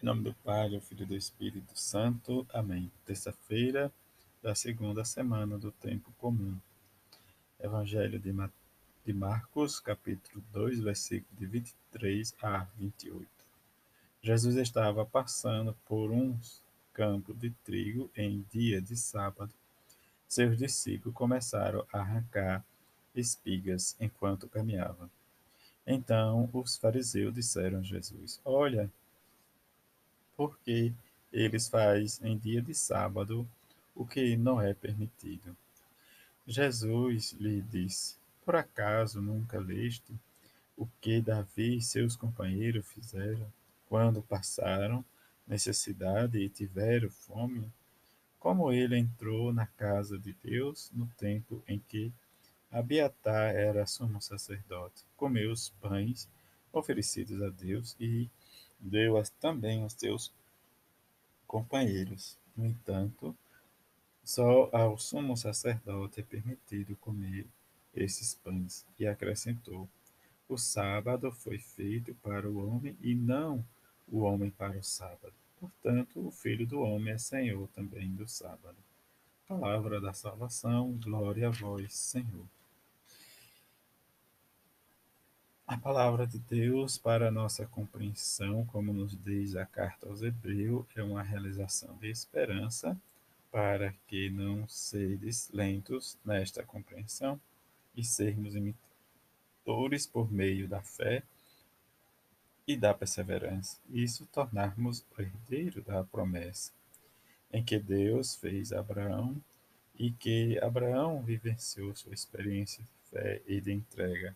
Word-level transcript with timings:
Em 0.00 0.06
nome 0.06 0.22
do 0.22 0.32
Pai, 0.32 0.70
do 0.70 0.80
Filho 0.80 1.02
e 1.02 1.06
do 1.06 1.16
Espírito 1.16 1.76
Santo. 1.76 2.46
Amém. 2.54 2.88
Terça-feira 3.04 3.92
da 4.40 4.54
segunda 4.54 5.04
semana 5.04 5.58
do 5.58 5.72
tempo 5.72 6.12
comum. 6.18 6.56
Evangelho 7.58 8.16
de, 8.16 8.32
de 9.04 9.12
Marcos, 9.12 9.80
capítulo 9.80 10.40
2, 10.52 10.78
versículo 10.78 11.36
de 11.36 11.46
23 11.46 12.32
a 12.40 12.68
28. 12.76 13.26
Jesus 14.22 14.54
estava 14.54 15.04
passando 15.04 15.76
por 15.84 16.12
um 16.12 16.38
campo 16.92 17.34
de 17.34 17.50
trigo 17.64 18.08
em 18.16 18.46
dia 18.52 18.80
de 18.80 18.96
sábado. 18.96 19.52
Seus 20.28 20.56
discípulos 20.56 21.16
começaram 21.16 21.84
a 21.92 21.98
arrancar 21.98 22.64
espigas 23.16 23.96
enquanto 23.98 24.48
caminhavam. 24.48 25.10
Então 25.84 26.48
os 26.52 26.76
fariseus 26.76 27.34
disseram 27.34 27.80
a 27.80 27.82
Jesus: 27.82 28.40
Olha, 28.44 28.88
porque 30.38 30.94
eles 31.32 31.68
fazem 31.68 32.32
em 32.32 32.38
dia 32.38 32.62
de 32.62 32.72
sábado 32.72 33.44
o 33.92 34.06
que 34.06 34.36
não 34.36 34.62
é 34.62 34.72
permitido. 34.72 35.56
Jesus 36.46 37.32
lhe 37.32 37.60
disse: 37.60 38.16
Por 38.44 38.54
acaso 38.54 39.20
nunca 39.20 39.58
leste 39.58 40.14
o 40.76 40.86
que 41.00 41.20
Davi 41.20 41.78
e 41.78 41.82
seus 41.82 42.14
companheiros 42.14 42.86
fizeram 42.86 43.52
quando 43.88 44.22
passaram 44.22 45.04
necessidade 45.44 46.38
e 46.38 46.48
tiveram 46.48 47.10
fome? 47.10 47.68
Como 48.38 48.70
ele 48.70 48.96
entrou 48.96 49.52
na 49.52 49.66
casa 49.66 50.16
de 50.16 50.32
Deus 50.34 50.88
no 50.94 51.08
tempo 51.18 51.64
em 51.66 51.80
que 51.80 52.12
Abiatar 52.70 53.56
era 53.56 53.86
sumo 53.86 54.20
sacerdote, 54.20 55.02
comeu 55.16 55.50
os 55.50 55.70
pães 55.80 56.28
oferecidos 56.70 57.42
a 57.42 57.48
Deus 57.48 57.96
e 57.98 58.30
deu 58.78 59.22
também 59.40 59.82
aos 59.82 59.92
seus 59.94 60.32
companheiros. 61.46 62.36
No 62.56 62.66
entanto, 62.66 63.36
só 64.24 64.68
ao 64.72 64.98
sumo 64.98 65.36
sacerdote 65.36 66.20
é 66.20 66.22
permitido 66.22 66.96
comer 66.96 67.46
esses 67.94 68.34
pães. 68.34 68.84
E 68.98 69.06
acrescentou: 69.06 69.88
O 70.48 70.56
sábado 70.56 71.32
foi 71.32 71.58
feito 71.58 72.14
para 72.16 72.48
o 72.48 72.68
homem 72.68 72.96
e 73.00 73.14
não 73.14 73.64
o 74.06 74.20
homem 74.20 74.50
para 74.50 74.78
o 74.78 74.82
sábado. 74.82 75.32
Portanto, 75.58 76.26
o 76.26 76.30
Filho 76.30 76.66
do 76.66 76.80
Homem 76.80 77.14
é 77.14 77.18
Senhor 77.18 77.66
também 77.68 78.14
do 78.14 78.28
sábado. 78.28 78.76
Palavra 79.48 80.00
da 80.00 80.12
salvação, 80.12 80.92
glória 81.02 81.48
a 81.48 81.50
vós, 81.50 81.94
Senhor. 81.94 82.46
A 85.68 85.76
palavra 85.76 86.26
de 86.26 86.38
Deus, 86.38 86.96
para 86.96 87.30
nossa 87.30 87.66
compreensão, 87.66 88.64
como 88.64 88.90
nos 88.90 89.14
diz 89.22 89.54
a 89.54 89.66
carta 89.66 90.08
aos 90.08 90.22
Hebreus, 90.22 90.86
é 90.96 91.02
uma 91.02 91.22
realização 91.22 91.94
de 91.98 92.08
esperança, 92.08 92.98
para 93.52 93.92
que 94.06 94.30
não 94.30 94.66
sedes 94.66 95.50
lentos 95.52 96.16
nesta 96.24 96.62
compreensão 96.62 97.38
e 97.94 98.02
sermos 98.02 98.56
imitadores 98.56 100.06
por 100.06 100.32
meio 100.32 100.66
da 100.66 100.80
fé 100.80 101.22
e 102.66 102.74
da 102.74 102.94
perseverança, 102.94 103.76
isso 103.90 104.24
tornarmos 104.32 105.04
o 105.18 105.20
herdeiro 105.20 105.82
da 105.82 106.02
promessa, 106.02 106.72
em 107.52 107.62
que 107.62 107.78
Deus 107.78 108.36
fez 108.36 108.72
Abraão 108.72 109.36
e 109.98 110.12
que 110.12 110.58
Abraão 110.62 111.22
vivenciou 111.22 111.94
sua 111.94 112.14
experiência 112.14 112.82
de 112.82 113.10
fé 113.10 113.42
e 113.46 113.60
de 113.60 113.70
entrega 113.70 114.34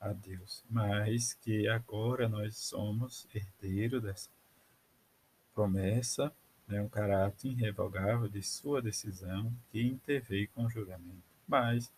a 0.00 0.12
Deus, 0.12 0.64
mas 0.70 1.34
que 1.34 1.68
agora 1.68 2.28
nós 2.28 2.56
somos 2.56 3.28
herdeiros 3.34 4.02
dessa 4.02 4.30
promessa, 5.54 6.32
né, 6.66 6.80
um 6.80 6.88
caráter 6.88 7.48
irrevogável 7.48 8.28
de 8.28 8.42
sua 8.42 8.80
decisão 8.80 9.52
que 9.70 9.82
interveio 9.82 10.48
com 10.54 10.64
o 10.64 10.70
julgamento. 10.70 11.22
Mas 11.46 11.92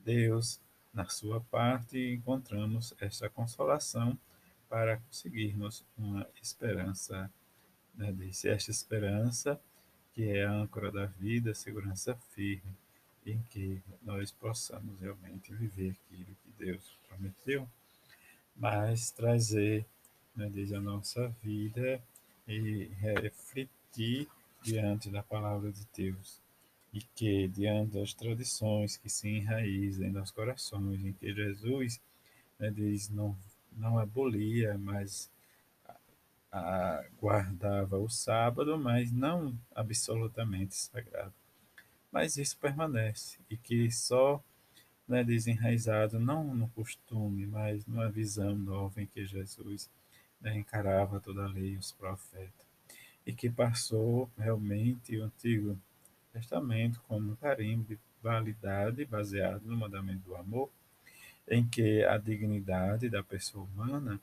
Deus, 0.00 0.60
na 0.92 1.06
sua 1.06 1.40
parte, 1.40 2.14
encontramos 2.14 2.94
esta 3.00 3.28
consolação 3.28 4.18
para 4.68 4.96
conseguirmos 4.96 5.84
uma 5.96 6.26
esperança, 6.42 7.30
né, 7.94 8.10
disse, 8.12 8.48
esta 8.48 8.70
esperança 8.70 9.60
que 10.12 10.24
é 10.30 10.46
a 10.46 10.50
âncora 10.50 10.90
da 10.90 11.06
vida, 11.06 11.54
segurança 11.54 12.16
firme, 12.30 12.74
em 13.26 13.42
que 13.50 13.82
nós 14.02 14.30
possamos 14.30 15.00
realmente 15.00 15.52
viver 15.52 15.96
aquilo 16.06 16.36
que 16.44 16.64
Deus 16.64 16.96
prometeu, 17.08 17.68
mas 18.54 19.10
trazer 19.10 19.84
né, 20.34 20.48
desde 20.48 20.76
a 20.76 20.80
nossa 20.80 21.28
vida 21.42 22.00
e 22.46 22.84
refletir 22.98 24.28
diante 24.62 25.10
da 25.10 25.22
palavra 25.22 25.72
de 25.72 25.84
Deus. 25.94 26.40
E 26.92 27.00
que, 27.00 27.48
diante 27.48 27.98
das 27.98 28.14
tradições 28.14 28.96
que 28.96 29.10
se 29.10 29.28
enraizam 29.28 30.08
nos 30.12 30.30
corações, 30.30 31.04
em 31.04 31.12
que 31.12 31.34
Jesus 31.34 32.00
né, 32.58 32.70
diz 32.70 33.10
não, 33.10 33.36
não 33.72 33.98
abolia, 33.98 34.78
mas 34.78 35.28
a, 36.50 37.04
guardava 37.20 37.98
o 37.98 38.08
sábado, 38.08 38.78
mas 38.78 39.10
não 39.10 39.58
absolutamente 39.74 40.74
sagrado 40.76 41.34
mas 42.16 42.38
isso 42.38 42.56
permanece. 42.56 43.38
E 43.50 43.58
que 43.58 43.90
só 43.90 44.42
né, 45.06 45.22
desenraizado 45.22 46.18
não 46.18 46.54
no 46.54 46.66
costume, 46.68 47.46
mas 47.46 47.84
numa 47.84 48.08
visão 48.08 48.56
nova 48.56 49.02
em 49.02 49.06
que 49.06 49.26
Jesus 49.26 49.90
né, 50.40 50.56
encarava 50.56 51.20
toda 51.20 51.44
a 51.44 51.46
lei 51.46 51.74
e 51.74 51.76
os 51.76 51.92
profetas. 51.92 52.66
E 53.26 53.34
que 53.34 53.50
passou 53.50 54.30
realmente 54.38 55.14
o 55.18 55.24
Antigo 55.24 55.78
Testamento 56.32 57.02
como 57.06 57.36
carimbo 57.36 57.84
de 57.84 57.98
validade 58.22 59.04
baseado 59.04 59.66
no 59.66 59.76
mandamento 59.76 60.20
do 60.20 60.36
amor, 60.36 60.70
em 61.46 61.68
que 61.68 62.02
a 62.02 62.16
dignidade 62.16 63.10
da 63.10 63.22
pessoa 63.22 63.66
humana 63.66 64.18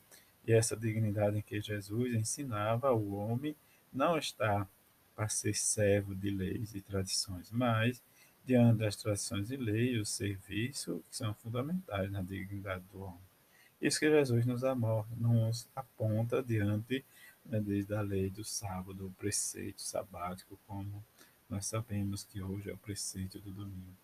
e 0.48 0.52
essa 0.52 0.76
dignidade 0.76 1.38
em 1.38 1.44
que 1.44 1.62
Jesus 1.62 2.16
ensinava 2.16 2.88
ao 2.88 3.08
homem 3.10 3.56
não 3.94 4.18
está 4.18 4.68
para 5.16 5.30
ser 5.30 5.54
servo 5.56 6.16
de 6.16 6.30
leis 6.30 6.74
e 6.74 6.82
tradições, 6.82 7.52
mas, 7.52 8.02
diante 8.46 8.80
das 8.80 8.96
tradições 8.96 9.52
e 9.52 9.58
leis, 9.58 10.02
o 10.02 10.06
serviço 10.06 11.04
que 11.10 11.16
são 11.16 11.34
fundamentais 11.36 12.12
na 12.12 12.22
dignidade 12.22 12.84
do 12.92 13.02
homem. 13.02 13.34
Isso 13.82 14.00
que 14.00 14.10
Jesus 14.10 14.46
nos, 14.46 14.64
amor, 14.64 15.06
nos 15.18 15.68
aponta 15.76 16.42
diante 16.42 17.04
né, 17.46 17.60
desde 17.60 17.94
a 17.94 18.02
lei 18.02 18.30
do 18.30 18.44
sábado, 18.44 19.08
o 19.08 19.12
preceito 19.12 19.82
sabático, 19.82 20.58
como 20.66 21.04
nós 21.50 21.66
sabemos 21.66 22.24
que 22.24 22.42
hoje 22.42 22.70
é 22.70 22.74
o 22.74 22.78
preceito 22.78 23.40
do 23.40 23.52
domingo. 23.52 23.96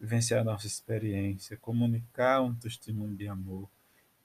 Vivenciar 0.00 0.42
nossa 0.44 0.66
experiência, 0.66 1.56
comunicar 1.58 2.40
um 2.40 2.54
testemunho 2.54 3.14
de 3.14 3.28
amor 3.28 3.68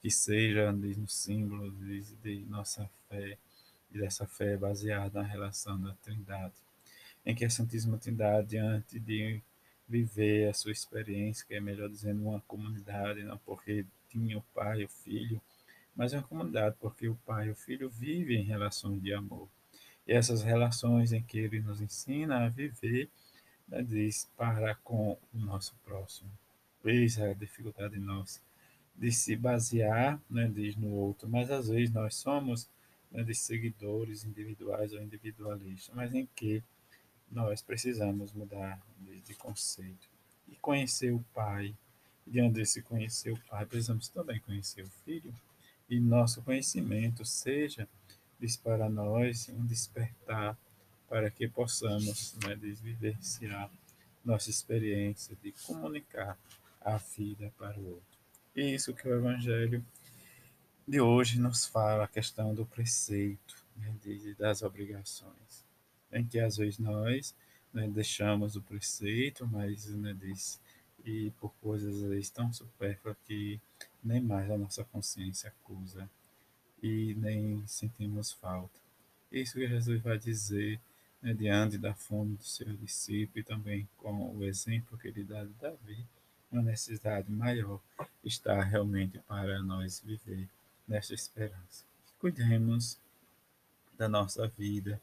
que 0.01 0.09
seja 0.09 0.71
no 0.71 1.07
símbolo 1.07 1.69
de, 1.71 2.01
de 2.23 2.45
nossa 2.45 2.89
fé, 3.09 3.37
e 3.95 3.99
dessa 3.99 4.27
fé 4.27 4.57
baseada 4.57 5.21
na 5.21 5.27
relação 5.27 5.79
da 5.79 5.93
Trindade, 6.03 6.53
em 7.25 7.33
que 7.33 7.45
a 7.45 7.49
Santíssima 7.49 7.97
Trindade, 7.97 8.57
antes 8.57 9.01
de 9.01 9.41
viver 9.87 10.49
a 10.49 10.53
sua 10.53 10.71
experiência, 10.71 11.45
que 11.47 11.53
é 11.53 11.61
melhor 11.61 11.89
dizendo 11.89 12.23
uma 12.23 12.41
comunidade, 12.41 13.23
não 13.23 13.37
porque 13.37 13.85
tinha 14.09 14.37
o 14.37 14.41
Pai 14.53 14.81
e 14.81 14.85
o 14.85 14.89
Filho, 14.89 15.41
mas 15.95 16.13
é 16.13 16.17
uma 16.17 16.27
comunidade 16.27 16.75
porque 16.79 17.07
o 17.07 17.15
Pai 17.25 17.47
e 17.47 17.51
o 17.51 17.55
Filho 17.55 17.89
vivem 17.89 18.41
em 18.41 18.45
relações 18.45 19.01
de 19.01 19.13
amor. 19.13 19.47
E 20.05 20.13
essas 20.13 20.43
relações 20.43 21.13
em 21.13 21.23
que 21.23 21.39
ele 21.39 21.61
nos 21.61 21.81
ensina 21.81 22.45
a 22.45 22.49
viver, 22.49 23.09
né, 23.67 23.81
diz, 23.81 24.29
para 24.35 24.75
com 24.75 25.17
o 25.33 25.39
nosso 25.39 25.73
próximo. 25.83 26.29
Eis 26.83 27.19
a 27.19 27.33
dificuldade 27.33 27.97
nossa 27.97 28.39
de 28.95 29.11
se 29.11 29.35
basear, 29.35 30.21
né, 30.29 30.47
diz, 30.53 30.75
no 30.75 30.89
outro, 30.91 31.27
mas 31.27 31.49
às 31.49 31.69
vezes 31.69 31.91
nós 31.91 32.15
somos 32.15 32.69
né, 33.11 33.23
de 33.23 33.33
seguidores 33.33 34.23
individuais 34.23 34.93
ou 34.93 35.01
individualistas, 35.01 35.93
mas 35.95 36.13
em 36.13 36.27
que 36.35 36.63
nós 37.31 37.61
precisamos 37.61 38.31
mudar 38.33 38.81
de 38.99 39.33
conceito 39.35 40.07
e 40.47 40.55
conhecer 40.55 41.11
o 41.11 41.23
Pai. 41.33 41.75
Diante 42.27 42.55
desse 42.55 42.81
conhecer 42.81 43.31
o 43.31 43.39
Pai, 43.47 43.65
precisamos 43.65 44.07
também 44.07 44.39
conhecer 44.39 44.83
o 44.83 44.89
Filho 45.03 45.33
e 45.87 45.99
nosso 45.99 46.41
conhecimento 46.41 47.23
seja 47.23 47.87
para 48.63 48.89
nós 48.89 49.49
um 49.49 49.65
despertar 49.65 50.57
para 51.07 51.31
que 51.31 51.47
possamos 51.47 52.35
né, 52.43 52.55
nossa 54.23 54.49
experiência 54.49 55.37
de 55.41 55.51
comunicar 55.65 56.37
a 56.81 56.97
vida 56.97 57.51
para 57.57 57.79
o 57.79 57.89
outro. 57.89 58.19
E 58.55 58.73
isso 58.73 58.93
que 58.93 59.07
o 59.07 59.15
Evangelho 59.15 59.83
de 60.87 61.01
hoje 61.01 61.39
nos 61.39 61.65
fala 61.65 62.03
a 62.03 62.07
questão 62.07 62.53
do 62.53 62.63
preceito, 62.63 63.55
né, 63.75 63.95
das 64.37 64.61
obrigações, 64.61 65.65
em 66.11 66.23
que 66.23 66.39
às 66.39 66.57
vezes 66.57 66.77
nós 66.77 67.33
né, 67.73 67.87
deixamos 67.87 68.55
o 68.55 68.61
preceito, 68.61 69.47
mas 69.47 69.87
né, 69.87 70.13
diz, 70.13 70.59
e 71.03 71.31
por 71.39 71.51
coisas 71.55 72.03
às 72.03 72.09
vezes 72.09 72.29
tão 72.29 72.53
supérfluas 72.53 73.17
que 73.25 73.59
nem 74.03 74.21
mais 74.21 74.49
a 74.51 74.57
nossa 74.57 74.83
consciência 74.83 75.49
acusa 75.49 76.07
e 76.83 77.15
nem 77.15 77.65
sentimos 77.65 78.31
falta. 78.31 78.79
Isso 79.31 79.53
que 79.55 79.67
Jesus 79.67 80.01
vai 80.03 80.19
dizer 80.19 80.79
né, 81.19 81.33
diante 81.33 81.79
da 81.79 81.95
fome 81.95 82.35
do 82.35 82.43
seu 82.43 82.71
discípulo 82.77 83.39
e 83.39 83.43
também 83.43 83.89
com 83.97 84.35
o 84.37 84.43
exemplo 84.45 84.99
que 84.99 85.07
ele 85.07 85.23
dá 85.23 85.43
de 85.43 85.53
Davi, 85.53 86.05
uma 86.51 86.61
necessidade 86.61 87.31
maior 87.31 87.81
está 88.23 88.61
realmente 88.63 89.19
para 89.27 89.61
nós 89.63 89.99
viver 90.05 90.47
nesta 90.87 91.13
esperança. 91.13 91.85
Cuidemos 92.19 92.99
da 93.97 94.07
nossa 94.07 94.47
vida, 94.47 95.01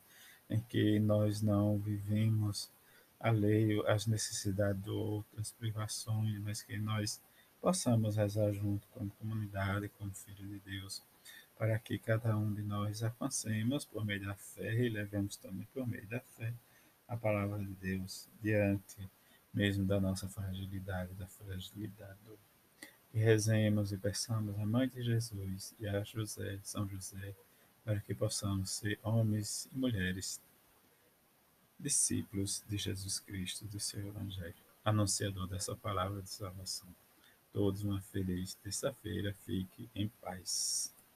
em 0.49 0.61
que 0.61 0.99
nós 0.99 1.40
não 1.40 1.79
vivemos 1.79 2.70
alheio 3.19 3.87
às 3.88 4.06
necessidades 4.06 4.82
de 4.82 4.90
outras 4.90 5.52
privações, 5.52 6.38
mas 6.40 6.62
que 6.62 6.76
nós 6.79 7.20
possamos 7.61 8.17
rezar 8.17 8.52
junto 8.52 8.87
como 8.88 9.11
comunidade, 9.12 9.88
como 9.90 10.12
filho 10.12 10.49
de 10.49 10.58
Deus, 10.61 11.02
para 11.56 11.79
que 11.79 11.99
cada 11.99 12.37
um 12.37 12.52
de 12.52 12.62
nós 12.62 13.02
alcancemos 13.02 13.84
por 13.84 14.05
meio 14.05 14.26
da 14.26 14.34
fé 14.34 14.75
e 14.75 14.88
levemos 14.88 15.37
também 15.37 15.67
por 15.73 15.87
meio 15.87 16.06
da 16.08 16.20
fé 16.20 16.52
a 17.06 17.17
palavra 17.17 17.58
de 17.58 17.73
Deus 17.75 18.29
diante 18.43 19.08
mesmo 19.52 19.84
da 19.84 20.00
nossa 20.00 20.29
fragilidade, 20.29 21.14
da 21.14 21.26
fragilidade 21.26 22.19
do 22.25 22.38
e 23.12 23.19
rezemos 23.19 23.93
e 23.93 23.99
peçamos 23.99 24.59
a 24.59 24.67
Mãe 24.67 24.88
de 24.88 25.03
Jesus 25.03 25.75
e 25.79 25.87
a 25.87 26.03
José, 26.03 26.59
São 26.62 26.88
José, 26.88 27.35
para 27.85 28.00
que 28.00 28.14
possamos 28.14 28.70
ser 28.70 28.99
homens 29.03 29.69
e 29.73 29.79
mulheres 29.79 30.41
discípulos 31.79 32.64
de 32.69 32.79
Jesus 32.79 33.19
Cristo, 33.19 33.64
do 33.67 33.81
seu 33.81 34.06
Evangelho, 34.06 34.55
anunciador 34.85 35.47
dessa 35.47 35.75
palavra 35.75 36.23
de 36.23 36.31
salvação. 36.31 36.88
Todos 37.53 37.82
uma 37.82 38.00
feliz 38.00 38.55
terça-feira, 38.55 39.35
fique 39.44 39.91
em 39.94 40.08
paz. 40.20 40.94